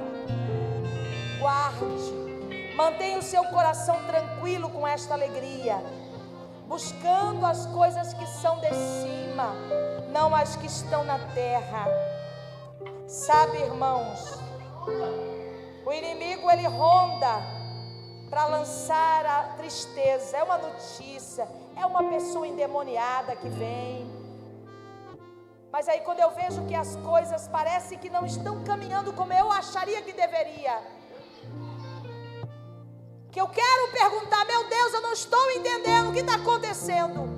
[1.38, 5.76] Guarde, mantenha o seu coração tranquilo com esta alegria,
[6.68, 9.54] buscando as coisas que são de cima,
[10.12, 11.86] não as que estão na terra.
[13.06, 14.38] Sabe, irmãos,
[15.84, 17.42] o inimigo ele ronda
[18.28, 20.36] para lançar a tristeza.
[20.36, 24.06] É uma notícia, é uma pessoa endemoniada que vem.
[25.72, 29.50] Mas aí quando eu vejo que as coisas parecem que não estão caminhando como eu
[29.50, 30.82] acharia que deveria,
[33.38, 37.28] que eu quero perguntar, meu Deus, eu não estou entendendo o que está acontecendo.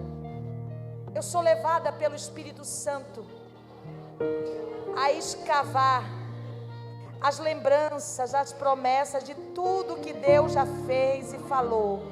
[1.14, 3.26] Eu sou levada pelo Espírito Santo
[4.96, 6.02] a escavar
[7.20, 12.02] as lembranças, as promessas de tudo que Deus já fez e falou.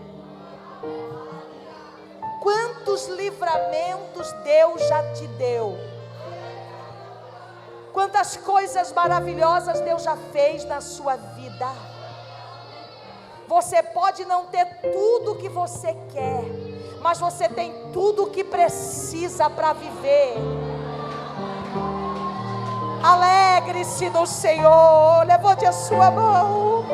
[2.43, 5.79] Quantos livramentos Deus já te deu?
[7.95, 11.98] Quantas coisas maravilhosas Deus já fez na sua vida?
[13.49, 16.45] Você pode não ter tudo o que você quer,
[17.01, 20.35] mas você tem tudo o que precisa para viver.
[23.03, 25.25] Alegre-se no Senhor.
[25.27, 26.85] Levante a sua mão.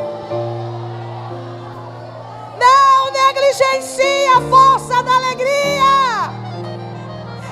[2.57, 6.30] Não negligencie a força da alegria.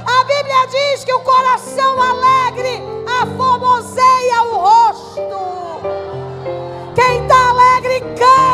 [0.06, 2.80] A Bíblia diz que o coração alegre
[3.20, 5.82] aformoseia o rosto.
[6.94, 8.51] Quem está alegre canta.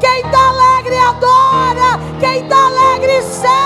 [0.00, 1.90] Quem está alegre adora.
[2.20, 3.58] Quem está alegre serve.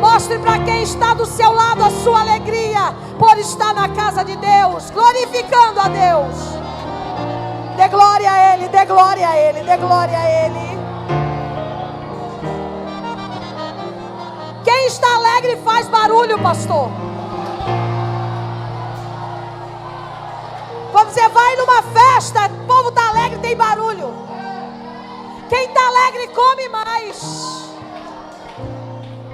[0.00, 4.36] Mostre para quem está do seu lado a sua alegria por estar na casa de
[4.36, 6.36] Deus, glorificando a Deus.
[7.76, 10.78] Dê glória a Ele, dê glória a Ele, dê glória a Ele.
[14.64, 16.90] Quem está alegre faz barulho, pastor.
[21.04, 24.12] Você vai numa festa, o povo está alegre, tem barulho.
[25.48, 27.64] Quem está alegre come mais.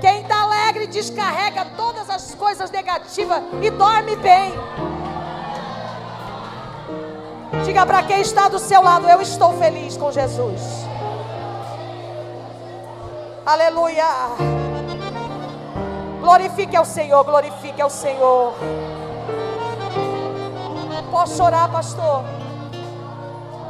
[0.00, 4.52] Quem está alegre descarrega todas as coisas negativas e dorme bem.
[7.64, 10.60] Diga para quem está do seu lado: Eu estou feliz com Jesus.
[13.44, 14.06] Aleluia.
[16.20, 18.54] Glorifique ao Senhor, glorifique ao Senhor.
[21.10, 22.24] Posso orar, pastor?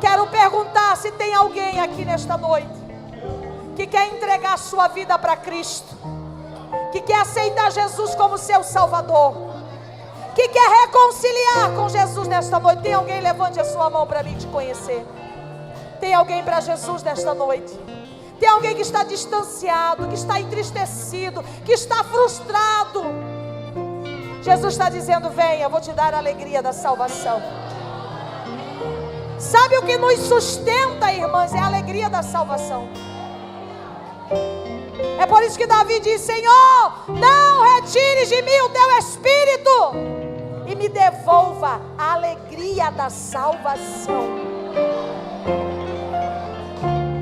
[0.00, 2.80] Quero perguntar se tem alguém aqui nesta noite
[3.76, 5.96] que quer entregar sua vida para Cristo
[6.90, 9.34] que quer aceitar Jesus como seu Salvador,
[10.34, 12.82] que quer reconciliar com Jesus nesta noite.
[12.82, 13.20] Tem alguém?
[13.20, 15.04] Levante a sua mão para mim te conhecer.
[16.00, 17.78] Tem alguém para Jesus nesta noite?
[18.38, 23.02] Tem alguém que está distanciado, que está entristecido, que está frustrado.
[24.42, 27.42] Jesus está dizendo: Venha, eu vou te dar a alegria da salvação.
[29.38, 31.54] Sabe o que nos sustenta, irmãs?
[31.54, 32.88] É a alegria da salvação.
[35.18, 39.70] É por isso que Davi diz: Senhor, não retires de mim o teu espírito
[40.66, 44.50] e me devolva a alegria da salvação.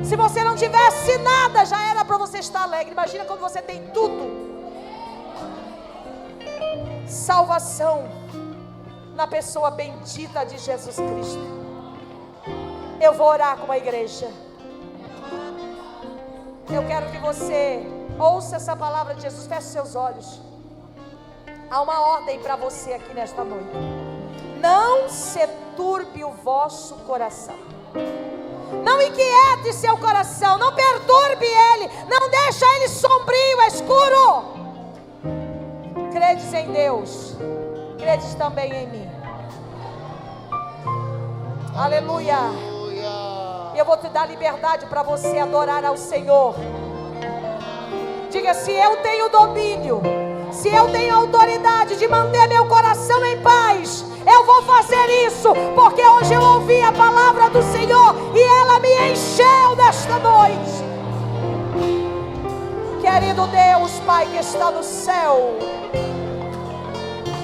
[0.03, 2.91] Se você não tivesse nada, já era para você estar alegre.
[2.91, 4.58] Imagina quando você tem tudo.
[7.19, 8.07] Salvação
[9.13, 11.59] na pessoa bendita de Jesus Cristo.
[13.01, 14.31] Eu vou orar com a igreja.
[16.71, 17.83] Eu quero que você
[18.17, 20.41] ouça essa palavra de Jesus, feche seus olhos.
[21.69, 23.69] Há uma ordem para você aqui nesta noite.
[24.59, 25.45] Não se
[25.75, 27.55] turbe o vosso coração.
[28.83, 34.58] Não inquiete seu coração, não perturbe ele, não deixa ele sombrio, escuro.
[36.19, 37.37] Credes em Deus,
[37.97, 39.09] credes também em mim.
[41.73, 42.35] Aleluia.
[43.73, 46.55] Eu vou te dar liberdade para você adorar ao Senhor.
[48.29, 50.01] Diga se eu tenho domínio,
[50.51, 56.05] se eu tenho autoridade de manter meu coração em paz, eu vou fazer isso, porque
[56.05, 60.89] hoje eu ouvi a palavra do Senhor e ela me encheu nesta noite.
[63.01, 65.57] Querido Deus, Pai que está no céu,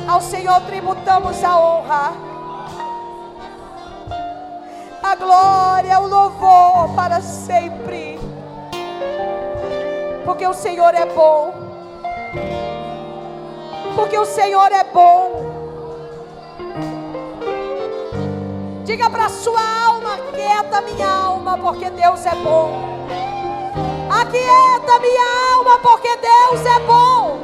[0.08, 2.14] ao Senhor tributamos a honra,
[5.02, 8.20] a glória, o louvor para sempre,
[10.24, 11.54] porque o Senhor é bom,
[13.96, 15.54] porque o Senhor é bom.
[18.84, 22.96] Diga para sua alma: quieta minha alma, porque Deus é bom.
[24.10, 27.40] Aquieta minha alma, porque Deus é bom.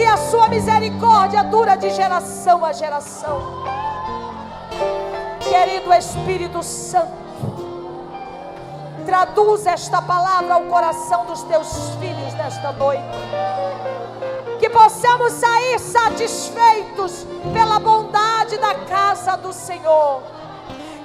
[0.00, 3.62] E a sua misericórdia dura de geração a geração.
[5.40, 7.12] Querido Espírito Santo,
[9.04, 11.68] traduz esta palavra ao coração dos teus
[12.00, 13.04] filhos nesta noite
[14.58, 20.22] que possamos sair satisfeitos pela bondade da casa do Senhor.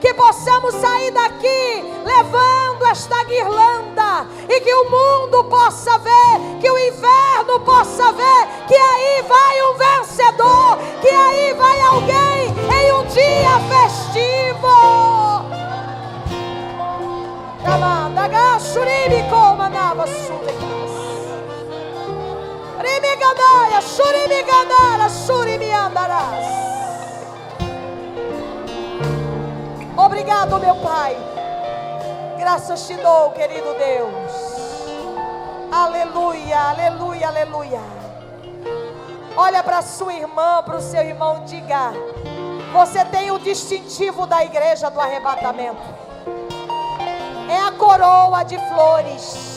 [0.05, 6.77] Que possamos sair daqui levando esta guirlanda e que o mundo possa ver, que o
[6.77, 13.59] inverno possa ver que aí vai um vencedor, que aí vai alguém em um dia
[13.73, 14.69] festivo.
[17.63, 20.05] Ramanda, gachuribi, como nava
[22.77, 26.74] Rimigandaia, Shurimiganara, Shurimiandarás.
[29.97, 31.15] Obrigado, meu Pai.
[32.37, 34.31] Graças te dou, querido Deus.
[35.71, 37.81] Aleluia, aleluia, aleluia.
[39.35, 41.91] Olha para sua irmã, para o seu irmão, diga:
[42.73, 45.81] Você tem o distintivo da igreja do arrebatamento.
[47.49, 49.55] É a coroa de flores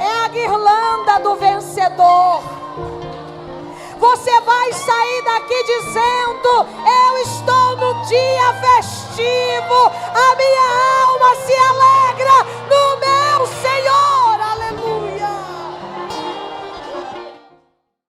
[0.00, 2.42] é a guirlanda do vencedor.
[4.00, 12.46] Você vai sair daqui dizendo: Eu estou no dia festivo, a minha alma se alegra
[12.70, 14.19] no meu Senhor.